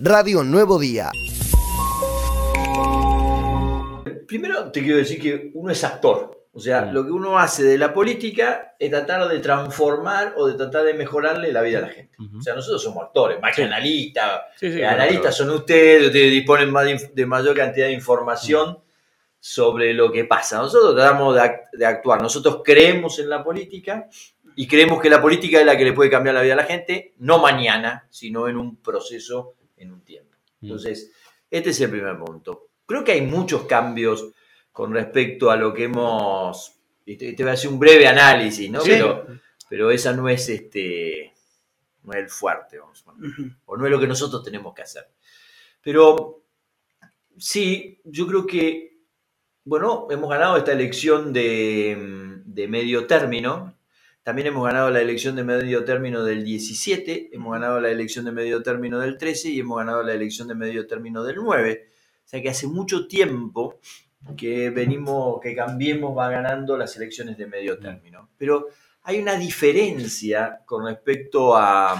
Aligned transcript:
Radio 0.00 0.44
Nuevo 0.44 0.78
Día. 0.78 1.10
Primero 4.26 4.70
te 4.70 4.82
quiero 4.82 4.98
decir 4.98 5.20
que 5.20 5.50
uno 5.54 5.72
es 5.72 5.82
actor. 5.84 6.36
O 6.52 6.60
sea, 6.60 6.82
Mm. 6.82 6.92
lo 6.92 7.04
que 7.04 7.12
uno 7.12 7.38
hace 7.38 7.62
de 7.62 7.78
la 7.78 7.94
política 7.94 8.74
es 8.78 8.90
tratar 8.90 9.28
de 9.28 9.38
transformar 9.38 10.34
o 10.36 10.46
de 10.48 10.54
tratar 10.54 10.84
de 10.84 10.94
mejorarle 10.94 11.52
la 11.52 11.62
vida 11.62 11.78
a 11.78 11.82
la 11.82 11.88
gente. 11.88 12.16
O 12.36 12.42
sea, 12.42 12.54
nosotros 12.54 12.82
somos 12.82 13.04
actores, 13.04 13.40
más 13.40 13.54
que 13.54 13.62
analistas. 13.64 14.40
Sí, 14.56 14.82
analistas 14.82 15.36
son 15.36 15.50
ustedes, 15.50 16.06
ustedes 16.06 16.32
disponen 16.32 16.70
más 16.70 16.84
de, 17.14 17.26
mayor 17.26 17.56
cantidad 17.56 17.86
de 17.86 17.92
información 17.92 18.78
sobre 19.38 19.94
lo 19.94 20.10
que 20.10 20.24
pasa. 20.24 20.58
Nosotros 20.58 20.96
tratamos 20.96 21.34
de, 21.36 21.40
act- 21.42 21.70
de 21.72 21.86
actuar. 21.86 22.20
Nosotros 22.20 22.60
creemos 22.64 23.18
en 23.20 23.30
la 23.30 23.44
política 23.44 24.08
y 24.56 24.66
creemos 24.66 25.00
que 25.00 25.10
la 25.10 25.22
política 25.22 25.60
es 25.60 25.66
la 25.66 25.76
que 25.76 25.84
le 25.84 25.92
puede 25.92 26.10
cambiar 26.10 26.34
la 26.34 26.42
vida 26.42 26.54
a 26.54 26.56
la 26.56 26.64
gente, 26.64 27.14
no 27.18 27.38
mañana, 27.38 28.08
sino 28.10 28.48
en 28.48 28.56
un 28.56 28.76
proceso, 28.82 29.54
en 29.78 29.92
un 29.92 30.02
tiempo. 30.02 30.36
Mm. 30.60 30.66
Entonces, 30.66 31.12
este 31.50 31.70
es 31.70 31.80
el 31.80 31.90
primer 31.90 32.18
punto. 32.18 32.68
Creo 32.86 33.04
que 33.04 33.12
hay 33.12 33.22
muchos 33.22 33.64
cambios 33.64 34.30
con 34.72 34.92
respecto 34.92 35.50
a 35.50 35.56
lo 35.56 35.72
que 35.74 35.84
hemos... 35.84 36.74
y 37.04 37.16
Te, 37.16 37.32
te 37.32 37.42
voy 37.42 37.50
a 37.50 37.54
hacer 37.54 37.70
un 37.70 37.78
breve 37.78 38.06
análisis, 38.06 38.70
¿no? 38.70 38.80
Sí. 38.80 38.90
Pero, 38.90 39.26
pero 39.68 39.90
esa 39.90 40.12
no 40.12 40.28
es, 40.28 40.48
este, 40.48 41.34
no 42.04 42.12
es 42.12 42.18
el 42.18 42.28
fuerte, 42.28 42.78
vamos 42.78 43.02
a 43.02 43.04
poner 43.04 43.32
o 43.66 43.76
no 43.76 43.84
es 43.84 43.90
lo 43.90 44.00
que 44.00 44.06
nosotros 44.06 44.42
tenemos 44.42 44.74
que 44.74 44.82
hacer. 44.82 45.08
Pero 45.82 46.42
sí, 47.36 48.00
yo 48.04 48.26
creo 48.26 48.46
que, 48.46 48.98
bueno, 49.64 50.06
hemos 50.10 50.30
ganado 50.30 50.56
esta 50.56 50.72
elección 50.72 51.32
de, 51.32 52.40
de 52.44 52.68
medio 52.68 53.06
término. 53.06 53.77
También 54.28 54.48
hemos 54.48 54.66
ganado 54.66 54.90
la 54.90 55.00
elección 55.00 55.36
de 55.36 55.42
medio 55.42 55.86
término 55.86 56.22
del 56.22 56.44
17, 56.44 57.30
hemos 57.32 57.54
ganado 57.54 57.80
la 57.80 57.88
elección 57.88 58.26
de 58.26 58.32
medio 58.32 58.62
término 58.62 58.98
del 58.98 59.16
13 59.16 59.48
y 59.48 59.60
hemos 59.60 59.78
ganado 59.78 60.02
la 60.02 60.12
elección 60.12 60.48
de 60.48 60.54
medio 60.54 60.86
término 60.86 61.24
del 61.24 61.36
9. 61.36 61.88
O 62.26 62.28
sea 62.28 62.42
que 62.42 62.50
hace 62.50 62.66
mucho 62.66 63.08
tiempo 63.08 63.80
que 64.36 64.68
venimos, 64.68 65.40
que 65.40 65.56
Cambiemos 65.56 66.14
va 66.14 66.28
ganando 66.28 66.76
las 66.76 66.94
elecciones 66.98 67.38
de 67.38 67.46
medio 67.46 67.78
término. 67.78 68.28
Pero 68.36 68.66
hay 69.04 69.18
una 69.18 69.34
diferencia 69.36 70.60
con 70.66 70.84
respecto 70.84 71.56
a, 71.56 71.94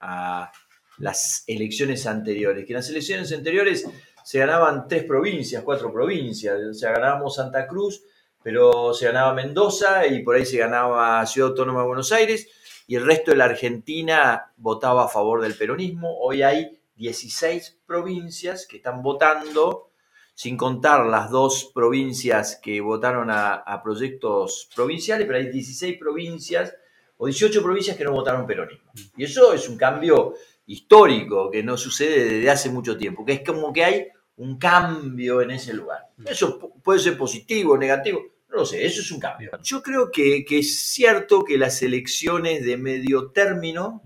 a 0.00 0.52
las 0.98 1.44
elecciones 1.46 2.06
anteriores, 2.06 2.66
que 2.66 2.74
en 2.74 2.76
las 2.76 2.90
elecciones 2.90 3.32
anteriores 3.32 3.88
se 4.22 4.38
ganaban 4.38 4.86
tres 4.86 5.04
provincias, 5.04 5.62
cuatro 5.62 5.90
provincias, 5.90 6.60
o 6.60 6.74
sea, 6.74 6.92
ganábamos 6.92 7.36
Santa 7.36 7.66
Cruz, 7.66 8.02
pero 8.42 8.94
se 8.94 9.06
ganaba 9.06 9.34
Mendoza 9.34 10.06
y 10.06 10.22
por 10.22 10.36
ahí 10.36 10.46
se 10.46 10.58
ganaba 10.58 11.24
Ciudad 11.26 11.50
Autónoma 11.50 11.80
de 11.80 11.86
Buenos 11.86 12.12
Aires 12.12 12.48
y 12.86 12.96
el 12.96 13.04
resto 13.04 13.32
de 13.32 13.36
la 13.36 13.44
Argentina 13.44 14.52
votaba 14.56 15.04
a 15.04 15.08
favor 15.08 15.42
del 15.42 15.54
peronismo. 15.54 16.18
Hoy 16.20 16.42
hay 16.42 16.80
16 16.96 17.80
provincias 17.86 18.66
que 18.66 18.78
están 18.78 19.02
votando, 19.02 19.90
sin 20.34 20.56
contar 20.56 21.04
las 21.06 21.30
dos 21.30 21.70
provincias 21.74 22.58
que 22.62 22.80
votaron 22.80 23.28
a, 23.30 23.80
proyectos 23.82 24.68
provinciales, 24.74 25.26
pero 25.26 25.38
hay 25.38 25.50
16 25.50 25.98
provincias 25.98 26.74
o 27.18 27.26
18 27.26 27.62
provincias 27.62 27.96
que 27.96 28.04
no 28.04 28.12
votaron 28.12 28.46
peronismo. 28.46 28.90
Y 29.16 29.24
eso 29.24 29.52
es 29.52 29.68
un 29.68 29.76
cambio 29.76 30.34
histórico 30.66 31.50
que 31.50 31.62
no 31.62 31.76
sucede 31.76 32.24
desde 32.24 32.50
hace 32.50 32.70
mucho 32.70 32.96
tiempo, 32.96 33.24
que 33.24 33.34
es 33.34 33.40
como 33.44 33.72
que 33.72 33.84
hay 33.84 34.08
un 34.38 34.58
cambio 34.58 35.42
en 35.42 35.50
ese 35.52 35.72
lugar. 35.74 36.08
Eso 36.24 36.58
pu- 36.60 36.72
puede 36.82 36.98
ser 37.00 37.16
positivo 37.18 37.74
o 37.74 37.78
negativo, 37.78 38.22
no 38.48 38.56
lo 38.58 38.66
sé, 38.66 38.84
eso 38.84 39.00
es 39.02 39.10
un 39.12 39.20
cambio. 39.20 39.50
Yo 39.62 39.82
creo 39.82 40.10
que, 40.10 40.44
que 40.44 40.58
es 40.60 40.78
cierto 40.80 41.44
que 41.44 41.58
las 41.58 41.82
elecciones 41.82 42.64
de 42.64 42.76
medio 42.76 43.30
término 43.30 44.02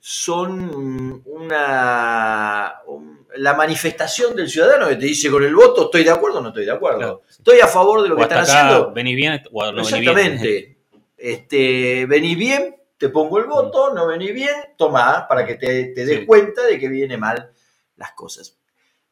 son 0.00 1.22
una 1.26 2.74
un- 2.86 3.18
la 3.36 3.54
manifestación 3.54 4.34
del 4.34 4.48
ciudadano 4.48 4.88
que 4.88 4.96
te 4.96 5.06
dice 5.06 5.30
con 5.30 5.44
el 5.44 5.54
voto 5.54 5.84
estoy 5.86 6.02
de 6.04 6.10
acuerdo 6.10 6.38
o 6.38 6.42
no 6.42 6.48
estoy 6.48 6.64
de 6.64 6.72
acuerdo. 6.72 6.98
Claro. 6.98 7.22
Estoy 7.28 7.60
a 7.60 7.66
favor 7.66 8.02
de 8.02 8.08
lo 8.08 8.14
O 8.14 8.16
que 8.18 8.22
están 8.24 8.38
acá 8.42 8.60
haciendo. 8.68 8.92
venís 8.92 9.16
bien 9.16 9.42
o 9.52 9.64
no 9.72 9.76
venís 9.76 9.90
bien. 9.92 10.08
Exactamente. 10.08 10.78
Este, 11.16 12.06
venís 12.06 12.36
bien, 12.38 12.76
te 12.96 13.08
pongo 13.10 13.38
el 13.38 13.44
voto, 13.46 13.92
no 13.94 14.06
venís 14.06 14.32
bien, 14.32 14.54
toma, 14.76 15.26
para 15.28 15.44
que 15.46 15.54
te, 15.56 15.84
te 15.94 16.04
des 16.06 16.20
Sí. 16.20 16.26
cuenta 16.26 16.64
de 16.64 16.78
que 16.78 16.88
viene 16.88 17.16
mal 17.16 17.50
las 17.96 18.12
cosas. 18.12 18.57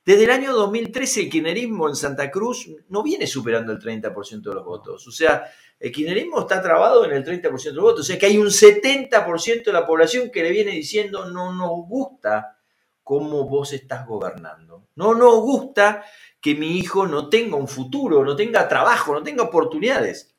Desde 0.07 0.23
el 0.23 0.31
año 0.31 0.53
2013 0.53 1.23
el 1.23 1.29
kirchnerismo 1.29 1.89
en 1.89 1.97
Santa 1.97 2.31
Cruz 2.31 2.71
no 2.91 3.03
viene 3.03 3.27
superando 3.27 3.73
el 3.73 3.81
30% 3.81 4.41
de 4.41 4.55
los 4.55 4.65
votos. 4.65 5.05
O 5.09 5.11
sea, 5.11 5.51
el 5.81 5.91
kirchnerismo 5.91 6.39
está 6.39 6.63
trabado 6.63 7.05
en 7.05 7.11
el 7.11 7.25
30% 7.25 7.61
de 7.61 7.73
los 7.73 7.83
votos. 7.83 8.01
O 8.03 8.05
sea 8.05 8.17
que 8.17 8.27
hay 8.27 8.39
un 8.39 8.47
70% 8.47 9.65
de 9.65 9.73
la 9.73 9.85
población 9.85 10.31
que 10.31 10.45
le 10.45 10.53
viene 10.53 10.71
diciendo 10.71 11.29
no 11.29 11.53
nos 11.53 11.89
gusta 11.89 12.57
cómo 13.03 13.49
vos 13.49 13.73
estás 13.73 14.07
gobernando. 14.07 14.87
No 14.95 15.13
nos 15.17 15.41
gusta 15.41 16.05
que 16.41 16.55
mi 16.55 16.79
hijo 16.79 17.09
no 17.09 17.29
tenga 17.29 17.57
un 17.57 17.67
futuro, 17.67 18.25
no 18.25 18.37
tenga 18.37 18.69
trabajo, 18.69 19.13
no 19.13 19.25
tenga 19.25 19.43
oportunidades. 19.43 20.36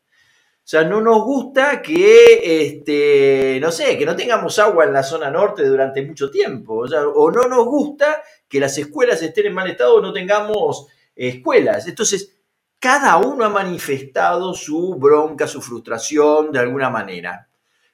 O 0.67 0.69
sea, 0.69 0.83
no 0.83 0.99
nos 0.99 1.23
gusta 1.23 1.81
que, 1.81 2.41
este, 2.43 3.57
no 3.61 3.71
sé, 3.71 3.97
que 3.97 4.05
no 4.05 4.17
tengamos 4.17 4.59
agua 4.59 4.83
en 4.83 4.91
la 4.91 5.01
zona 5.01 5.31
norte 5.31 5.63
durante 5.63 6.01
mucho 6.01 6.29
tiempo. 6.29 6.79
O, 6.79 6.87
sea, 6.89 7.07
o 7.07 7.31
no 7.31 7.43
nos 7.43 7.65
gusta 7.67 8.21
que 8.49 8.59
las 8.59 8.77
escuelas 8.77 9.21
estén 9.21 9.45
en 9.45 9.53
mal 9.53 9.69
estado 9.69 9.95
o 9.95 10.01
no 10.01 10.11
tengamos 10.11 10.87
escuelas. 11.15 11.87
Entonces, 11.87 12.35
cada 12.79 13.15
uno 13.15 13.45
ha 13.45 13.49
manifestado 13.49 14.53
su 14.53 14.95
bronca, 14.95 15.47
su 15.47 15.61
frustración 15.61 16.51
de 16.51 16.59
alguna 16.59 16.89
manera. 16.89 17.47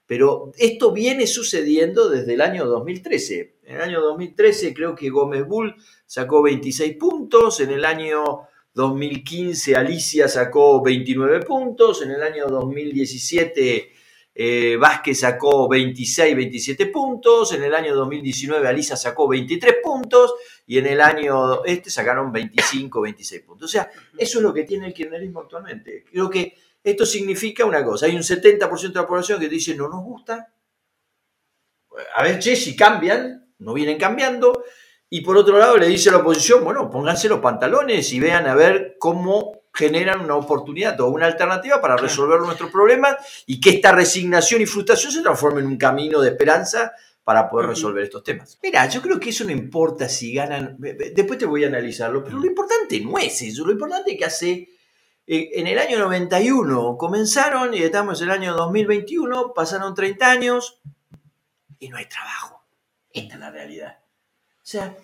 Pero 0.07 0.51
esto 0.57 0.91
viene 0.91 1.27
sucediendo 1.27 2.09
desde 2.09 2.33
el 2.33 2.41
año 2.41 2.65
2013. 2.65 3.57
En 3.65 3.75
el 3.75 3.81
año 3.83 4.01
2013 4.01 4.73
creo 4.73 4.95
que 4.95 5.11
Gómez 5.11 5.45
Bull 5.45 5.75
sacó 6.07 6.41
26 6.41 6.97
puntos, 6.97 7.59
en 7.59 7.69
el 7.69 7.85
año 7.85 8.47
2015 8.73 9.75
Alicia 9.75 10.27
sacó 10.27 10.81
29 10.81 11.41
puntos, 11.41 12.01
en 12.01 12.11
el 12.11 12.23
año 12.23 12.47
2017 12.47 13.93
eh, 14.35 14.77
Vázquez 14.77 15.19
sacó 15.19 15.69
26, 15.69 16.35
27 16.35 16.87
puntos, 16.87 17.53
en 17.53 17.63
el 17.63 17.75
año 17.75 17.95
2019 17.95 18.67
Alicia 18.67 18.95
sacó 18.95 19.27
23 19.27 19.75
puntos. 19.83 20.33
Y 20.65 20.77
en 20.77 20.87
el 20.87 21.01
año 21.01 21.63
este 21.65 21.89
sacaron 21.89 22.31
25, 22.31 23.01
26 23.01 23.41
puntos. 23.41 23.69
O 23.69 23.71
sea, 23.71 23.91
eso 24.17 24.39
es 24.39 24.43
lo 24.43 24.53
que 24.53 24.63
tiene 24.63 24.87
el 24.87 24.93
kirchnerismo 24.93 25.41
actualmente. 25.41 26.05
Creo 26.09 26.29
que 26.29 26.55
esto 26.83 27.05
significa 27.05 27.65
una 27.65 27.83
cosa, 27.83 28.07
hay 28.07 28.15
un 28.15 28.23
70% 28.23 28.91
de 28.91 28.99
la 28.99 29.07
población 29.07 29.39
que 29.39 29.47
dice 29.47 29.73
no 29.73 29.87
nos 29.87 30.03
gusta, 30.03 30.53
a 32.15 32.23
ver, 32.23 32.39
che, 32.39 32.55
si 32.55 32.75
cambian, 32.75 33.53
no 33.59 33.73
vienen 33.73 33.97
cambiando, 33.97 34.65
y 35.15 35.21
por 35.21 35.37
otro 35.37 35.59
lado 35.59 35.77
le 35.77 35.85
dice 35.89 36.09
a 36.09 36.13
la 36.13 36.17
oposición, 36.17 36.63
bueno, 36.63 36.89
pónganse 36.89 37.29
los 37.29 37.39
pantalones 37.39 38.11
y 38.13 38.19
vean 38.19 38.47
a 38.47 38.55
ver 38.55 38.95
cómo 38.97 39.61
generan 39.71 40.21
una 40.21 40.35
oportunidad 40.35 40.99
o 41.01 41.07
una 41.09 41.27
alternativa 41.27 41.79
para 41.79 41.95
resolver 41.97 42.39
nuestros 42.39 42.71
problemas 42.71 43.17
y 43.45 43.61
que 43.61 43.69
esta 43.69 43.91
resignación 43.91 44.63
y 44.63 44.65
frustración 44.65 45.11
se 45.11 45.21
transforme 45.21 45.61
en 45.61 45.67
un 45.67 45.77
camino 45.77 46.19
de 46.19 46.29
esperanza 46.29 46.93
para 47.23 47.47
poder 47.47 47.69
resolver 47.69 48.03
estos 48.05 48.23
temas. 48.23 48.57
Mira, 48.63 48.89
yo 48.89 49.03
creo 49.03 49.19
que 49.19 49.29
eso 49.29 49.43
no 49.43 49.51
importa 49.51 50.09
si 50.09 50.33
ganan, 50.33 50.77
después 50.79 51.37
te 51.37 51.45
voy 51.45 51.63
a 51.63 51.67
analizarlo, 51.67 52.23
pero 52.23 52.39
lo 52.39 52.47
importante 52.47 52.99
no 52.99 53.19
es 53.19 53.39
eso, 53.39 53.63
lo 53.63 53.71
importante 53.71 54.13
es 54.13 54.17
que 54.17 54.25
hace, 54.25 54.51
eh, 55.27 55.49
en 55.53 55.67
el 55.67 55.77
año 55.77 55.99
91 55.99 56.97
comenzaron 56.97 57.71
y 57.75 57.83
estamos 57.83 58.19
en 58.23 58.29
el 58.29 58.33
año 58.33 58.55
2021, 58.55 59.53
pasaron 59.53 59.93
30 59.93 60.31
años 60.31 60.81
y 61.77 61.89
no 61.89 61.97
hay 61.97 62.07
trabajo. 62.07 62.65
Esta 63.11 63.35
es 63.35 63.39
la 63.39 63.51
realidad. 63.51 64.02
O 64.63 64.65
sea, 64.65 64.95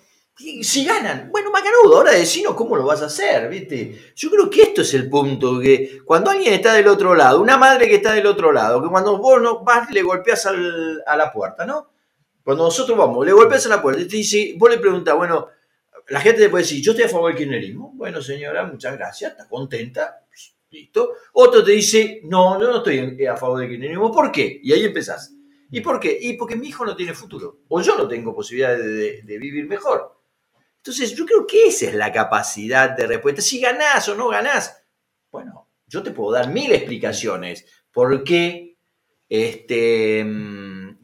si 0.62 0.86
ganan, 0.86 1.30
bueno, 1.32 1.52
Macanudo, 1.52 1.98
ahora 1.98 2.14
decinos 2.14 2.56
cómo 2.56 2.78
lo 2.78 2.86
vas 2.86 3.02
a 3.02 3.08
hacer, 3.08 3.50
¿viste? 3.50 4.14
Yo 4.16 4.30
creo 4.30 4.50
que 4.50 4.62
esto 4.62 4.84
es 4.84 4.94
el 4.94 5.10
punto, 5.10 5.60
que 5.60 6.00
cuando 6.06 6.32
alguien 6.32 6.54
está 6.54 6.74
del 6.74 6.88
otro 6.88 7.14
lado, 7.14 7.42
una 7.42 7.58
madre 7.58 7.90
que 7.90 7.96
está 7.96 8.14
del 8.14 8.26
otro 8.26 8.54
lado, 8.54 8.82
que 8.82 8.88
cuando 8.88 9.18
vos 9.18 9.42
no 9.42 9.66
vas, 9.66 9.92
le 9.92 10.02
golpeas 10.02 10.46
a 10.46 11.18
la 11.18 11.34
puerta, 11.34 11.66
¿no? 11.66 11.92
Cuando 12.42 12.64
nosotros 12.64 12.98
vamos, 12.98 13.26
le 13.26 13.34
golpeas 13.34 13.66
a 13.66 13.70
la 13.70 13.82
puerta 13.82 14.02
y 14.02 14.08
te 14.08 14.16
dice, 14.16 14.54
vos 14.58 14.70
le 14.70 14.78
preguntás, 14.78 15.14
bueno, 15.18 15.50
la 16.08 16.22
gente 16.22 16.42
te 16.44 16.50
puede 16.50 16.64
decir, 16.64 16.82
yo 16.82 16.94
estoy 16.94 17.06
a 17.06 17.10
favor 17.10 17.32
del 17.32 17.38
kirchnerismo. 17.38 17.92
Bueno, 17.96 18.22
señora, 18.22 18.66
muchas 18.66 18.98
gracias, 18.98 19.32
está 19.32 19.46
contenta, 19.46 20.26
pues, 20.30 20.56
listo. 20.72 21.16
Otro 21.34 21.66
te 21.66 21.74
dice, 21.74 22.22
no, 22.24 22.58
yo 22.60 22.72
no 22.72 22.78
estoy 22.78 23.26
a 23.26 23.36
favor 23.36 23.60
del 23.60 23.70
kirchnerismo, 23.70 24.10
¿por 24.10 24.32
qué? 24.32 24.62
Y 24.64 24.72
ahí 24.72 24.86
empezás. 24.86 25.34
¿Y 25.72 25.82
por 25.82 26.00
qué? 26.00 26.18
Y 26.20 26.34
porque 26.34 26.56
mi 26.56 26.68
hijo 26.68 26.86
no 26.86 26.96
tiene 26.96 27.14
futuro. 27.14 27.60
O 27.68 27.82
yo 27.82 27.98
no 27.98 28.08
tengo 28.08 28.34
posibilidad 28.34 28.78
de, 28.78 29.22
vivir 29.24 29.68
mejor. 29.68 30.20
Entonces, 30.78 31.16
yo 31.16 31.26
creo 31.26 31.46
que 31.46 31.68
esa 31.68 31.88
es 31.88 31.94
la 31.94 32.12
capacidad 32.12 32.92
de 32.92 33.06
respuesta. 33.06 33.42
Si 33.42 33.60
ganás 33.60 34.08
o 34.10 34.16
no 34.16 34.30
ganás, 34.30 34.84
bueno, 35.32 35.70
yo 35.88 36.02
te 36.02 36.12
puedo 36.12 36.32
dar 36.32 36.50
mil 36.50 36.72
explicaciones 36.72 37.66
por 37.92 38.24
qué, 38.24 38.78
este, 39.28 40.26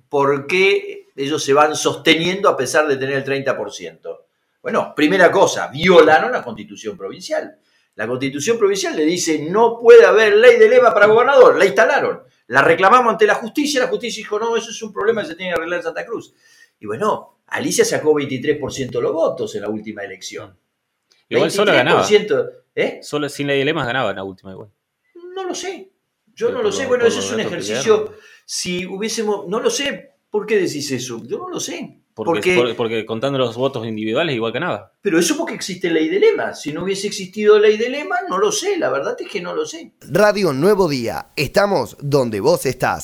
por 0.09 0.47
qué 0.47 1.07
ellos 1.15 1.43
se 1.43 1.53
van 1.53 1.75
sosteniendo 1.75 2.49
a 2.49 2.57
pesar 2.57 2.87
de 2.87 2.97
tener 2.97 3.15
el 3.15 3.25
30%. 3.25 4.19
Bueno, 4.61 4.93
primera 4.95 5.31
cosa, 5.31 5.67
violaron 5.67 6.31
la 6.31 6.43
constitución 6.43 6.97
provincial. 6.97 7.59
La 7.95 8.07
constitución 8.07 8.57
provincial 8.57 8.95
le 8.95 9.05
dice 9.05 9.47
no 9.49 9.79
puede 9.79 10.05
haber 10.05 10.35
ley 10.35 10.57
de 10.57 10.67
leva 10.67 10.93
para 10.93 11.05
gobernador, 11.05 11.57
la 11.57 11.65
instalaron. 11.65 12.23
La 12.47 12.61
reclamamos 12.61 13.11
ante 13.11 13.25
la 13.25 13.35
justicia, 13.35 13.81
la 13.81 13.87
justicia 13.87 14.21
dijo 14.21 14.39
no, 14.39 14.55
eso 14.55 14.69
es 14.69 14.81
un 14.83 14.93
problema 14.93 15.21
que 15.21 15.29
se 15.29 15.35
tiene 15.35 15.51
que 15.51 15.55
arreglar 15.55 15.79
en 15.79 15.83
Santa 15.83 16.05
Cruz. 16.05 16.33
Y 16.79 16.85
bueno, 16.85 17.39
Alicia 17.47 17.85
sacó 17.85 18.13
23% 18.13 18.89
de 18.89 19.01
los 19.01 19.13
votos 19.13 19.55
en 19.55 19.61
la 19.61 19.69
última 19.69 20.03
elección. 20.03 20.57
Igual 21.29 21.51
solo 21.51 21.73
ganaba. 21.73 22.07
¿eh? 22.75 22.99
Solo 23.01 23.29
sin 23.29 23.47
ley 23.47 23.59
de 23.59 23.65
lemas 23.65 23.87
ganaba 23.87 24.11
en 24.11 24.17
la 24.17 24.23
última 24.23 24.51
igual. 24.51 24.69
No 25.33 25.43
lo 25.43 25.55
sé. 25.55 25.91
Yo 26.33 26.51
no 26.51 26.61
lo 26.61 26.71
sé. 26.71 26.85
Bueno, 26.85 27.05
eso 27.05 27.19
es 27.19 27.31
un 27.31 27.39
ejercicio. 27.39 28.13
Si 28.45 28.85
hubiésemos. 28.85 29.47
No 29.47 29.59
lo 29.59 29.69
sé. 29.69 30.11
¿Por 30.29 30.45
qué 30.45 30.57
decís 30.57 30.91
eso? 30.91 31.21
Yo 31.25 31.37
no 31.37 31.49
lo 31.49 31.59
sé. 31.59 32.01
Porque, 32.15 32.73
porque, 32.77 33.05
contando 33.05 33.37
los 33.37 33.57
votos 33.57 33.85
individuales 33.85 34.35
igual 34.35 34.53
ganaba. 34.53 34.93
Pero 35.01 35.19
eso 35.19 35.35
porque 35.35 35.53
existe 35.53 35.91
ley 35.91 36.07
de 36.07 36.19
lema. 36.21 36.53
Si 36.53 36.71
no 36.71 36.83
hubiese 36.83 37.07
existido 37.07 37.59
ley 37.59 37.75
de 37.75 37.89
lema, 37.89 38.15
no 38.29 38.37
lo 38.37 38.53
sé. 38.53 38.77
La 38.77 38.89
verdad 38.89 39.17
es 39.19 39.27
que 39.27 39.41
no 39.41 39.53
lo 39.53 39.65
sé. 39.65 39.91
Radio 39.99 40.53
Nuevo 40.53 40.87
Día. 40.87 41.27
Estamos 41.35 41.97
donde 41.99 42.39
vos 42.39 42.65
estás. 42.65 43.03